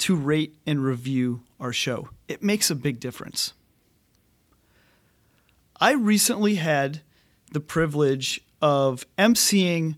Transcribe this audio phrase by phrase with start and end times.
[0.00, 2.08] to rate and review our show.
[2.26, 3.52] It makes a big difference.
[5.78, 7.02] I recently had
[7.52, 9.96] the privilege of emceeing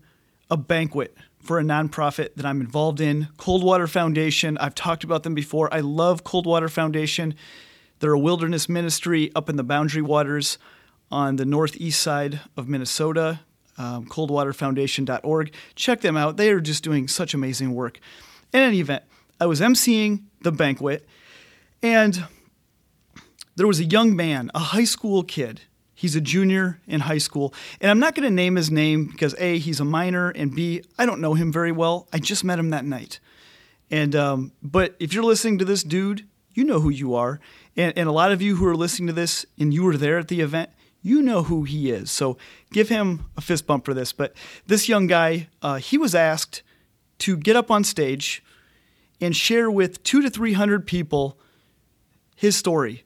[0.49, 4.57] a banquet for a nonprofit that I'm involved in, Coldwater Foundation.
[4.57, 5.73] I've talked about them before.
[5.73, 7.35] I love Coldwater Foundation.
[7.99, 10.57] They're a wilderness ministry up in the Boundary Waters
[11.11, 13.41] on the northeast side of Minnesota,
[13.77, 15.53] um, coldwaterfoundation.org.
[15.75, 16.37] Check them out.
[16.37, 17.99] They are just doing such amazing work.
[18.53, 19.03] In any event,
[19.43, 21.05] I was emceeing the banquet,
[21.81, 22.25] and
[23.57, 25.61] there was a young man, a high school kid,
[25.93, 27.53] He's a junior in high school.
[27.79, 30.83] And I'm not going to name his name because A, he's a minor, and B,
[30.97, 32.09] I don't know him very well.
[32.11, 33.21] I just met him that night.
[33.89, 37.39] And, um, but if you're listening to this dude, you know who you are.
[37.77, 40.17] And, and a lot of you who are listening to this and you were there
[40.17, 40.71] at the event,
[41.01, 42.11] you know who he is.
[42.11, 42.37] So
[42.73, 44.11] give him a fist bump for this.
[44.11, 44.33] But
[44.67, 46.63] this young guy, uh, he was asked
[47.19, 48.43] to get up on stage
[49.23, 51.39] and share with two to 300 people
[52.35, 53.05] his story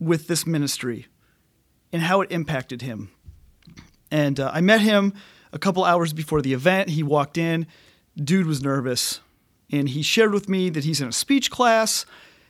[0.00, 1.06] with this ministry
[1.92, 3.10] and how it impacted him.
[4.10, 5.14] And uh, I met him
[5.52, 6.90] a couple hours before the event.
[6.90, 7.66] He walked in,
[8.16, 9.20] dude was nervous,
[9.70, 12.04] and he shared with me that he's in a speech class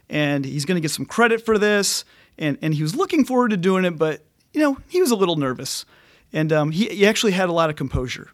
[0.08, 2.06] and he's going to get some credit for this.
[2.38, 5.16] And, and he was looking forward to doing it, but you know he was a
[5.16, 5.84] little nervous,
[6.32, 8.30] and um, he, he actually had a lot of composure.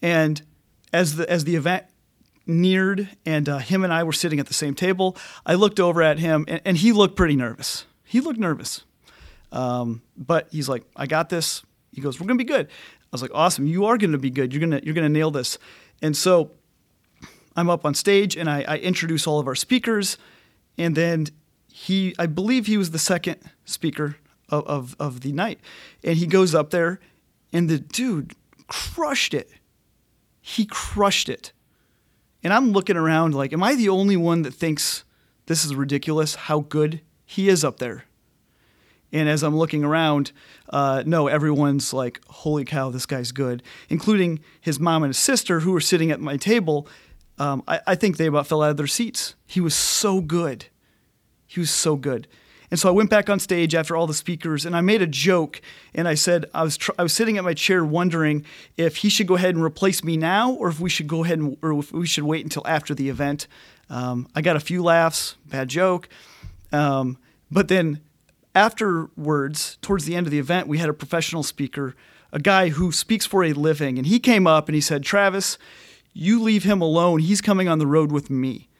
[0.00, 0.42] And
[0.92, 1.84] as the as the event
[2.46, 6.02] neared, and uh, him and I were sitting at the same table, I looked over
[6.02, 7.86] at him, and, and he looked pretty nervous.
[8.04, 8.84] He looked nervous.
[9.52, 11.62] Um, but he's like, I got this.
[11.92, 12.66] He goes, we're gonna be good.
[12.66, 13.66] I was like, awesome.
[13.66, 14.52] You are gonna be good.
[14.52, 15.58] You're gonna you're gonna nail this.
[16.00, 16.52] And so
[17.54, 20.16] I'm up on stage and I, I introduce all of our speakers,
[20.78, 21.26] and then
[21.68, 24.16] he I believe he was the second speaker
[24.48, 25.60] of, of, of the night,
[26.02, 27.00] and he goes up there,
[27.52, 28.34] and the dude
[28.68, 29.50] crushed it.
[30.40, 31.52] He crushed it.
[32.42, 35.04] And I'm looking around like, am I the only one that thinks
[35.46, 38.04] this is ridiculous how good he is up there?
[39.12, 40.32] And as I'm looking around,
[40.70, 45.60] uh, no, everyone's like, holy cow, this guy's good, including his mom and his sister
[45.60, 46.88] who were sitting at my table.
[47.38, 49.34] Um, I, I, think they about fell out of their seats.
[49.46, 50.66] He was so good.
[51.46, 52.26] He was so good.
[52.72, 55.06] And so I went back on stage after all the speakers and I made a
[55.06, 55.60] joke
[55.94, 58.46] and I said, I was, tr- I was sitting at my chair wondering
[58.78, 61.38] if he should go ahead and replace me now or if we should go ahead
[61.38, 63.46] and, or if we should wait until after the event.
[63.90, 66.08] Um, I got a few laughs, bad joke.
[66.72, 67.18] Um,
[67.50, 68.00] but then
[68.54, 71.94] afterwards, towards the end of the event, we had a professional speaker,
[72.32, 75.58] a guy who speaks for a living, and he came up and he said, Travis,
[76.14, 77.18] you leave him alone.
[77.18, 78.70] He's coming on the road with me.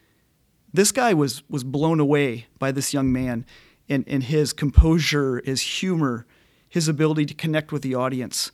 [0.73, 3.45] This guy was was blown away by this young man
[3.89, 6.25] and, and his composure, his humor,
[6.67, 8.51] his ability to connect with the audience,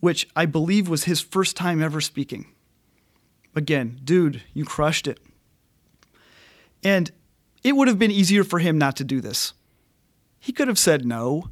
[0.00, 2.46] which I believe was his first time ever speaking.
[3.54, 5.20] Again, dude, you crushed it.
[6.82, 7.10] And
[7.62, 9.54] it would have been easier for him not to do this.
[10.38, 11.50] He could have said no.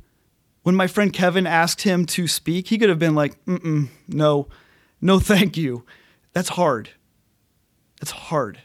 [0.62, 4.48] When my friend Kevin asked him to speak, he could have been like, mm no,
[5.00, 5.84] no, thank you.
[6.32, 6.90] That's hard.
[8.00, 8.60] That's hard.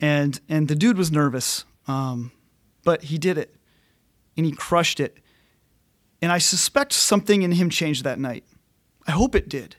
[0.00, 2.32] And and the dude was nervous, um,
[2.84, 3.56] but he did it,
[4.36, 5.18] and he crushed it.
[6.22, 8.44] And I suspect something in him changed that night.
[9.06, 9.76] I hope it did.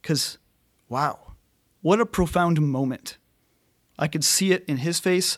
[0.00, 0.38] Because,
[0.88, 1.32] wow,
[1.82, 3.18] what a profound moment.
[3.98, 5.36] I could see it in his face.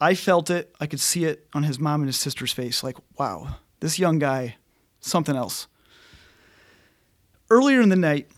[0.00, 0.74] I felt it.
[0.80, 2.82] I could see it on his mom and his sister's face.
[2.82, 4.56] Like, wow, this young guy,
[5.00, 5.68] something else.
[7.50, 8.28] Earlier in the night,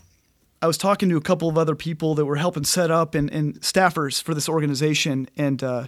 [0.61, 3.31] I was talking to a couple of other people that were helping set up and,
[3.31, 5.87] and staffers for this organization, and uh,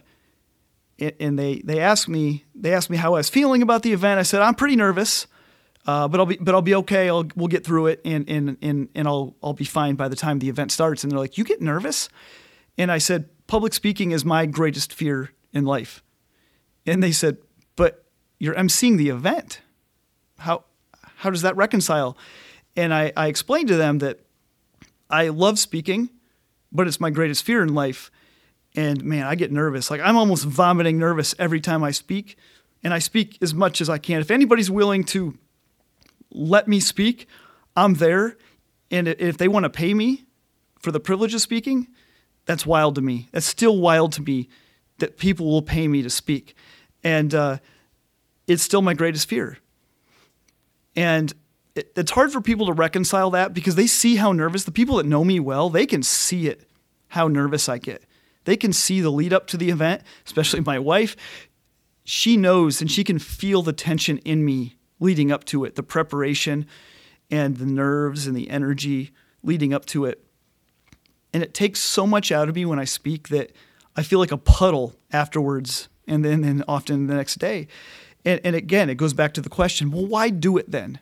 [0.99, 4.19] and they they asked me they asked me how I was feeling about the event.
[4.19, 5.27] I said I'm pretty nervous,
[5.87, 7.09] uh, but I'll be but I'll be okay.
[7.09, 10.17] I'll we'll get through it, and and and and I'll I'll be fine by the
[10.17, 11.05] time the event starts.
[11.05, 12.09] And they're like, you get nervous,
[12.79, 16.03] and I said public speaking is my greatest fear in life.
[16.87, 17.39] And they said,
[17.75, 18.05] But
[18.39, 19.61] you're emceeing the event.
[20.39, 20.65] How,
[21.17, 22.17] how does that reconcile?
[22.77, 24.21] And I, I explained to them that
[25.09, 26.11] I love speaking,
[26.71, 28.11] but it's my greatest fear in life.
[28.77, 29.91] And man, I get nervous.
[29.91, 32.37] Like I'm almost vomiting nervous every time I speak.
[32.85, 34.21] And I speak as much as I can.
[34.21, 35.37] If anybody's willing to
[36.31, 37.27] let me speak,
[37.75, 38.37] I'm there.
[38.91, 40.27] And if they want to pay me
[40.79, 41.89] for the privilege of speaking,
[42.45, 43.29] that's wild to me.
[43.33, 44.49] That's still wild to me
[44.99, 46.55] that people will pay me to speak.
[47.03, 47.59] And uh,
[48.47, 49.59] it's still my greatest fear.
[50.95, 51.33] And
[51.75, 54.97] it, it's hard for people to reconcile that because they see how nervous, the people
[54.97, 56.69] that know me well, they can see it,
[57.09, 58.05] how nervous I get.
[58.47, 61.17] They can see the lead up to the event, especially my wife.
[62.05, 65.83] She knows and she can feel the tension in me leading up to it, the
[65.83, 66.67] preparation
[67.29, 69.11] and the nerves and the energy
[69.43, 70.25] leading up to it.
[71.35, 73.51] And it takes so much out of me when I speak that
[73.97, 77.67] I feel like a puddle afterwards and then and often the next day.
[78.25, 81.01] And, and again, it goes back to the question well, why do it then?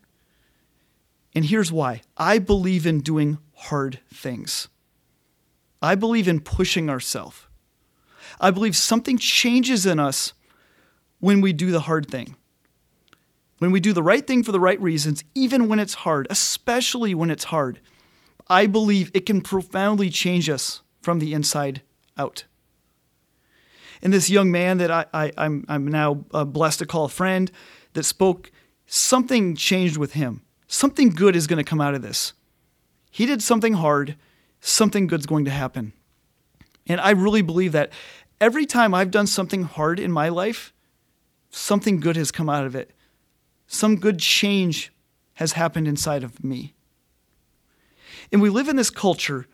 [1.35, 4.69] And here's why I believe in doing hard things.
[5.85, 7.47] I believe in pushing ourselves.
[8.41, 10.33] I believe something changes in us
[11.21, 12.37] when we do the hard thing.
[13.59, 17.15] When we do the right thing for the right reasons, even when it's hard, especially
[17.15, 17.81] when it's hard,
[18.49, 21.83] I believe it can profoundly change us from the inside
[22.17, 22.45] out.
[24.03, 27.05] And this young man that I, I, am I'm, I'm now uh, blessed to call
[27.05, 27.53] a friend
[27.93, 28.51] that spoke,
[28.87, 30.43] something changed with him.
[30.67, 32.33] Something good is going to come out of this.
[33.11, 34.17] He did something hard,
[34.65, 35.93] something good's going to happen.
[36.87, 37.93] And I really believe that
[38.41, 40.73] every time I've done something hard in my life,
[41.51, 42.93] something good has come out of it.
[43.67, 44.91] Some good change
[45.35, 46.75] has happened inside of me.
[48.33, 49.47] And we live in this culture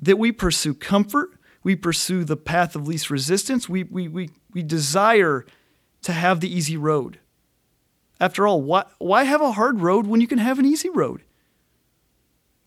[0.00, 1.30] that we pursue comfort,
[1.64, 5.44] we pursue the path of least resistance, we, we, we, we desire
[6.02, 7.18] to have the easy road.
[8.20, 11.22] After all, why, why have a hard road when you can have an easy road?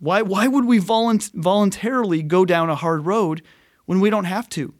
[0.01, 3.43] Why, why would we volunt- voluntarily go down a hard road
[3.85, 4.73] when we don't have to?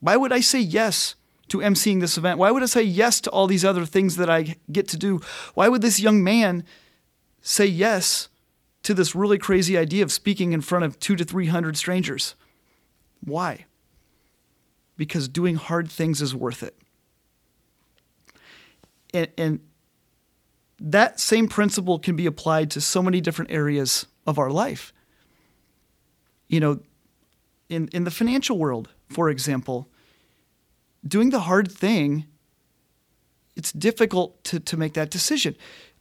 [0.00, 1.16] Why would I say yes
[1.48, 2.38] to emceeing this event?
[2.38, 5.20] Why would I say yes to all these other things that I get to do?
[5.52, 6.64] Why would this young man
[7.42, 8.30] say yes
[8.84, 12.34] to this really crazy idea of speaking in front of two to 300 strangers?
[13.22, 13.66] Why?
[14.96, 16.74] Because doing hard things is worth it.
[19.12, 19.60] And, and
[20.80, 24.92] that same principle can be applied to so many different areas of our life.
[26.48, 26.80] You know,
[27.68, 29.88] in, in the financial world, for example,
[31.06, 32.26] doing the hard thing,
[33.56, 35.56] it's difficult to, to make that decision.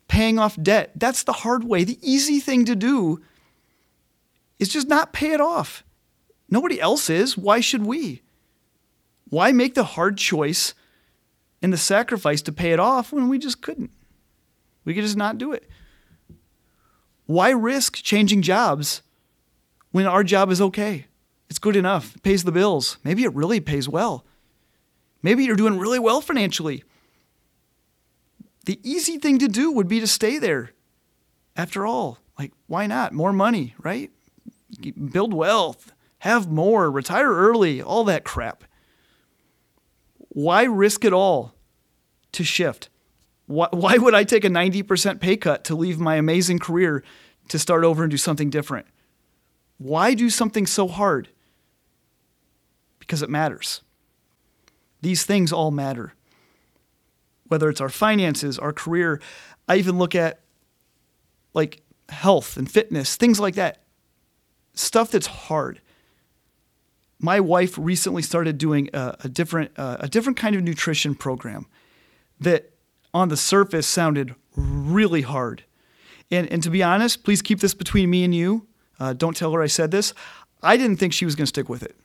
[0.08, 1.84] Paying off debt, that's the hard way.
[1.84, 3.22] The easy thing to do
[4.60, 5.84] is just not pay it off.
[6.50, 7.38] Nobody else is.
[7.38, 8.22] Why should we?
[9.30, 10.74] Why make the hard choice
[11.62, 13.92] and the sacrifice to pay it off when we just couldn't?
[14.86, 15.70] We could just not do it.
[17.26, 19.02] Why risk changing jobs
[19.92, 21.08] when our job is okay?
[21.50, 22.98] It's good enough, it pays the bills.
[23.04, 24.26] Maybe it really pays well.
[25.22, 26.84] Maybe you're doing really well financially.
[28.66, 30.72] The easy thing to do would be to stay there.
[31.56, 33.14] After all, like, why not?
[33.14, 34.12] More money, right?
[35.12, 38.64] Build wealth, have more, retire early, all that crap.
[40.18, 41.54] Why risk it all
[42.32, 42.90] to shift?
[43.54, 47.04] Why, why would I take a 90% pay cut to leave my amazing career
[47.50, 48.88] to start over and do something different?
[49.78, 51.30] Why do something so hard?
[52.98, 53.82] Because it matters.
[55.02, 56.14] These things all matter.
[57.48, 59.22] Whether it's our finances, our career,
[59.68, 60.40] I even look at
[61.54, 63.84] like health and fitness, things like that.
[64.74, 65.80] Stuff that's hard.
[67.20, 71.68] My wife recently started doing a, a different uh, a different kind of nutrition program
[72.40, 72.73] that
[73.14, 75.64] on the surface sounded really hard.
[76.32, 78.68] And, and to be honest, please keep this between me and you.
[79.00, 80.14] Uh, don't tell her I said this.
[80.62, 81.96] I didn't think she was going to stick with it.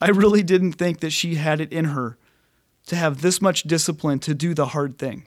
[0.00, 2.18] I really didn't think that she had it in her
[2.86, 5.26] to have this much discipline to do the hard thing.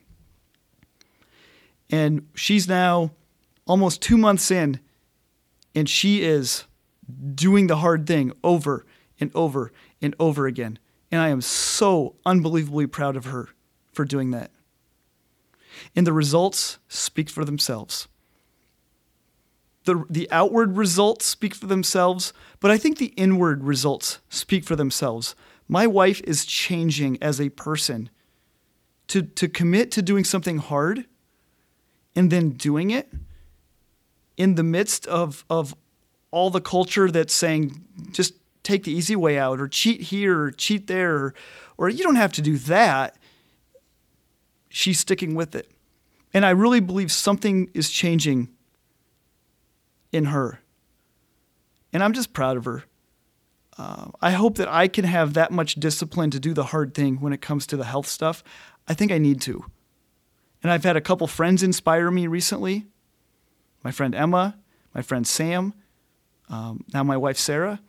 [1.90, 3.12] And she's now
[3.66, 4.80] almost two months in,
[5.74, 6.64] and she is
[7.34, 8.86] doing the hard thing over
[9.18, 10.78] and over and over again.
[11.10, 13.48] And I am so unbelievably proud of her
[13.92, 14.50] for doing that.
[15.96, 18.08] And the results speak for themselves
[19.84, 24.76] the, the outward results speak for themselves, but I think the inward results speak for
[24.76, 25.34] themselves.
[25.68, 28.10] My wife is changing as a person.
[29.08, 31.06] To, to commit to doing something hard
[32.14, 33.12] and then doing it
[34.36, 35.74] in the midst of, of
[36.30, 40.50] all the culture that's saying just take the easy way out or cheat here or
[40.52, 41.34] cheat there or,
[41.76, 43.16] or you don't have to do that.
[44.70, 45.70] She's sticking with it.
[46.32, 48.48] And I really believe something is changing
[50.12, 50.60] in her.
[51.92, 52.84] And I'm just proud of her.
[53.76, 57.20] Uh, I hope that I can have that much discipline to do the hard thing
[57.20, 58.42] when it comes to the health stuff.
[58.88, 59.64] I think I need to.
[60.62, 62.86] And I've had a couple friends inspire me recently
[63.82, 64.58] my friend Emma,
[64.94, 65.74] my friend Sam,
[66.48, 67.80] um, now my wife Sarah.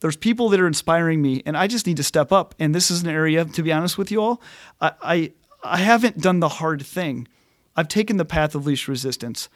[0.00, 2.54] there's people that are inspiring me, and I just need to step up.
[2.58, 4.42] And this is an area, to be honest with you all,
[4.80, 7.28] I, I, I haven't done the hard thing.
[7.76, 9.48] I've taken the path of least resistance.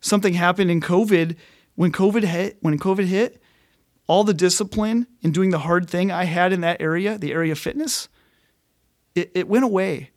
[0.00, 1.36] Something happened in COVID
[1.74, 2.56] when COVID hit.
[2.60, 3.42] When COVID hit,
[4.06, 7.52] all the discipline in doing the hard thing I had in that area, the area
[7.52, 8.08] of fitness,
[9.14, 10.10] it, it went away.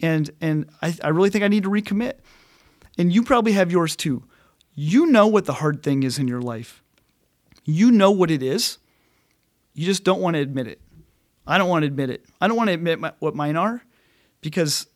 [0.00, 2.14] And and I, I really think I need to recommit.
[2.98, 4.24] And you probably have yours too.
[4.74, 6.82] You know what the hard thing is in your life.
[7.64, 8.78] You know what it is.
[9.74, 10.80] You just don't want to admit it.
[11.46, 12.24] I don't want to admit it.
[12.40, 13.82] I don't want to admit my, what mine are
[14.40, 14.86] because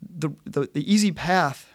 [0.00, 1.72] the, the, the easy path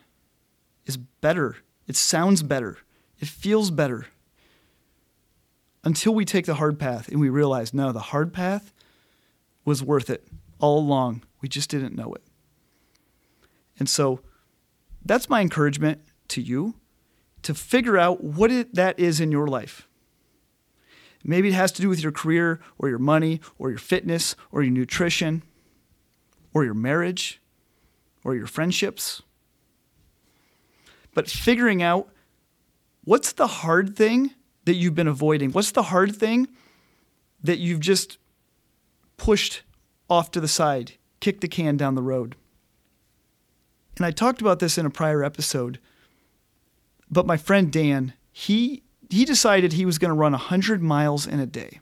[0.86, 1.58] is better.
[1.88, 2.80] It sounds better.
[3.20, 4.08] It feels better.
[5.84, 8.74] Until we take the hard path and we realize, no, the hard path
[9.64, 10.28] was worth it
[10.60, 11.24] all along.
[11.42, 12.24] We just didn't know it.
[13.80, 14.22] And so
[15.06, 16.76] that's my encouragement to you
[17.44, 19.88] to figure out what it, that is in your life.
[21.24, 24.62] Maybe it has to do with your career or your money or your fitness or
[24.62, 25.44] your nutrition
[26.54, 27.42] or your marriage
[28.24, 29.22] or your friendships.
[31.14, 32.10] But figuring out
[33.04, 34.32] what's the hard thing
[34.66, 35.52] that you've been avoiding?
[35.52, 36.48] What's the hard thing
[37.44, 38.18] that you've just
[39.18, 39.64] pushed
[40.10, 42.36] off to the side, kicked the can down the road?
[43.96, 45.80] And I talked about this in a prior episode,
[47.10, 51.40] but my friend Dan, he he decided he was going to run 100 miles in
[51.40, 51.80] a day.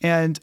[0.00, 0.38] And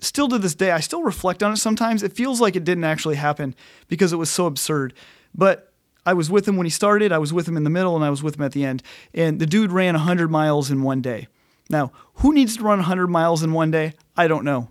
[0.00, 2.02] still to this day, I still reflect on it sometimes.
[2.02, 3.54] It feels like it didn't actually happen
[3.88, 4.94] because it was so absurd.
[5.34, 5.72] But
[6.04, 8.04] I was with him when he started, I was with him in the middle, and
[8.04, 8.82] I was with him at the end.
[9.12, 11.28] And the dude ran 100 miles in one day.
[11.68, 13.92] Now, who needs to run 100 miles in one day?
[14.16, 14.70] I don't know.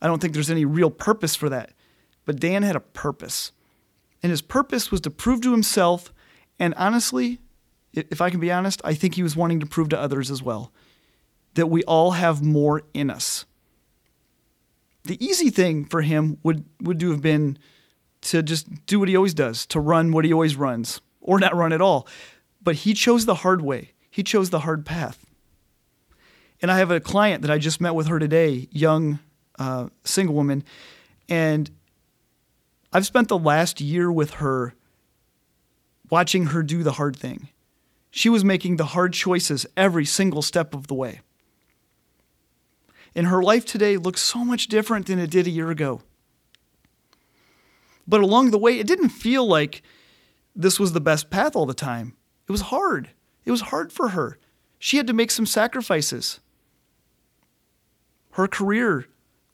[0.00, 1.72] I don't think there's any real purpose for that.
[2.24, 3.52] But Dan had a purpose.
[4.22, 6.12] And his purpose was to prove to himself,
[6.58, 7.40] and honestly,
[7.92, 10.42] if I can be honest, I think he was wanting to prove to others as
[10.42, 10.72] well
[11.54, 13.44] that we all have more in us.
[15.04, 17.58] The easy thing for him would, would have been
[18.22, 21.54] to just do what he always does, to run what he always runs, or not
[21.54, 22.06] run at all.
[22.62, 25.26] But he chose the hard way, he chose the hard path.
[26.60, 29.18] And I have a client that I just met with her today, young
[29.58, 30.62] uh, single woman,
[31.28, 31.70] and
[32.92, 34.74] I've spent the last year with her
[36.08, 37.48] watching her do the hard thing.
[38.14, 41.22] She was making the hard choices every single step of the way.
[43.14, 46.02] And her life today looks so much different than it did a year ago.
[48.06, 49.82] But along the way, it didn't feel like
[50.54, 52.14] this was the best path all the time.
[52.46, 53.08] It was hard.
[53.46, 54.38] It was hard for her.
[54.78, 56.38] She had to make some sacrifices.
[58.32, 59.06] Her career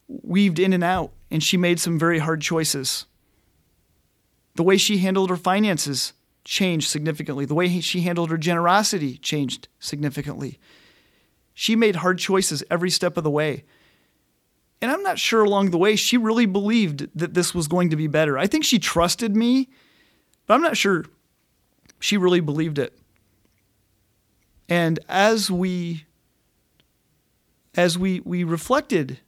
[0.08, 3.06] weaved in and out, and she made some very hard choices.
[4.56, 6.12] The way she handled her finances
[6.48, 7.44] changed significantly.
[7.44, 10.58] The way she handled her generosity changed significantly.
[11.52, 13.64] She made hard choices every step of the way.
[14.80, 17.96] And I'm not sure along the way she really believed that this was going to
[17.96, 18.38] be better.
[18.38, 19.68] I think she trusted me,
[20.46, 21.04] but I'm not sure
[22.00, 22.98] she really believed it.
[24.70, 26.06] And as we
[27.74, 29.20] as we we reflected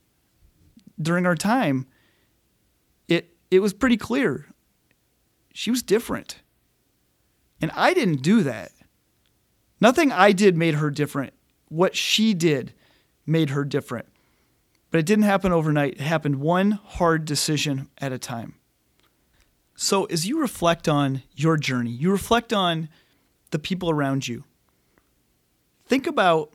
[0.98, 1.86] during our time,
[3.08, 4.46] it it was pretty clear
[5.52, 6.40] she was different.
[7.60, 8.72] And I didn't do that.
[9.80, 11.32] Nothing I did made her different.
[11.68, 12.72] What she did
[13.26, 14.06] made her different.
[14.90, 15.94] But it didn't happen overnight.
[15.94, 18.54] It happened one hard decision at a time.
[19.76, 22.88] So, as you reflect on your journey, you reflect on
[23.50, 24.44] the people around you,
[25.86, 26.52] think about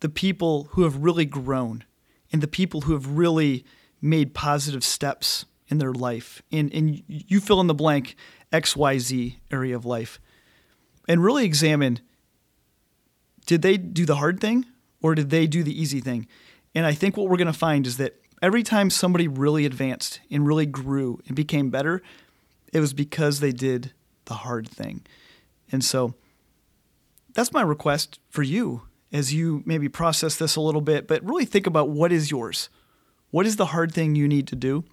[0.00, 1.84] the people who have really grown
[2.32, 3.64] and the people who have really
[4.00, 6.42] made positive steps in their life.
[6.52, 8.16] And, and you fill in the blank
[8.52, 10.20] XYZ area of life.
[11.08, 12.00] And really examine
[13.46, 14.66] did they do the hard thing
[15.02, 16.26] or did they do the easy thing?
[16.74, 20.20] And I think what we're going to find is that every time somebody really advanced
[20.30, 22.02] and really grew and became better,
[22.72, 23.92] it was because they did
[24.26, 25.04] the hard thing.
[25.72, 26.14] And so
[27.34, 31.44] that's my request for you as you maybe process this a little bit, but really
[31.44, 32.68] think about what is yours.
[33.30, 34.84] What is the hard thing you need to do?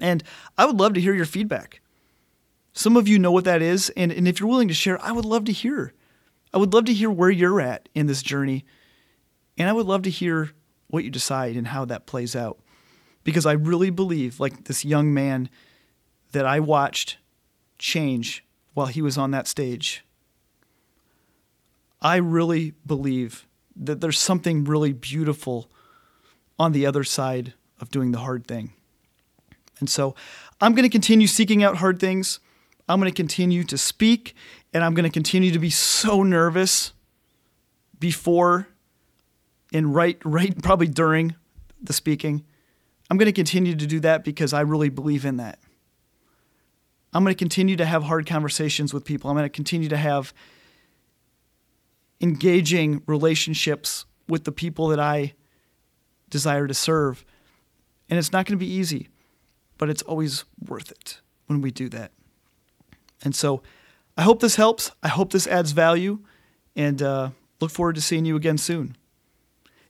[0.00, 0.22] And
[0.56, 1.80] I would love to hear your feedback.
[2.72, 3.90] Some of you know what that is.
[3.96, 5.92] And, and if you're willing to share, I would love to hear.
[6.52, 8.64] I would love to hear where you're at in this journey.
[9.58, 10.50] And I would love to hear
[10.88, 12.58] what you decide and how that plays out.
[13.22, 15.50] Because I really believe, like this young man
[16.32, 17.18] that I watched
[17.78, 20.04] change while he was on that stage,
[22.00, 25.70] I really believe that there's something really beautiful
[26.58, 28.72] on the other side of doing the hard thing.
[29.80, 30.14] And so
[30.60, 32.38] I'm going to continue seeking out hard things.
[32.88, 34.34] I'm going to continue to speak
[34.72, 36.92] and I'm going to continue to be so nervous
[37.98, 38.68] before
[39.72, 41.34] and right right probably during
[41.82, 42.44] the speaking.
[43.10, 45.58] I'm going to continue to do that because I really believe in that.
[47.12, 49.30] I'm going to continue to have hard conversations with people.
[49.30, 50.32] I'm going to continue to have
[52.20, 55.34] engaging relationships with the people that I
[56.28, 57.24] desire to serve.
[58.08, 59.08] And it's not going to be easy,
[59.80, 62.12] but it's always worth it when we do that.
[63.24, 63.62] And so
[64.14, 64.92] I hope this helps.
[65.02, 66.18] I hope this adds value
[66.76, 68.94] and uh, look forward to seeing you again soon.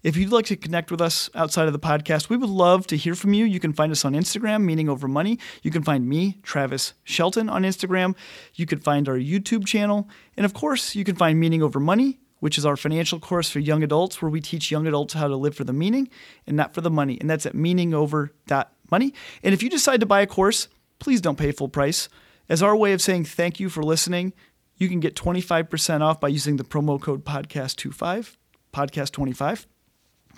[0.04, 2.96] If you'd like to connect with us outside of the podcast, we would love to
[2.96, 3.44] hear from you.
[3.44, 5.40] You can find us on Instagram, Meaning Over Money.
[5.62, 8.14] You can find me, Travis Shelton, on Instagram.
[8.54, 10.08] You can find our YouTube channel.
[10.36, 13.60] And of course, you can find Meaning Over Money, which is our financial course for
[13.60, 16.08] young adults, where we teach young adults how to live for the meaning
[16.46, 17.16] and not for the money.
[17.20, 19.14] And that's at meaningover.money.
[19.42, 20.68] And if you decide to buy a course,
[20.98, 22.08] please don't pay full price.
[22.48, 24.32] As our way of saying thank you for listening,
[24.76, 28.36] you can get 25% off by using the promo code podcast25,
[28.72, 29.66] podcast25.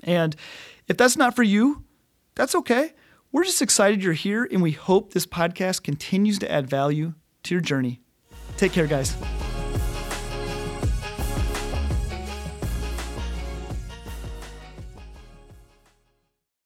[0.02, 0.36] And
[0.88, 1.84] if that's not for you,
[2.34, 2.92] that's okay.
[3.30, 7.54] We're just excited you're here, and we hope this podcast continues to add value to
[7.54, 8.00] your journey.
[8.58, 9.16] Take care, guys.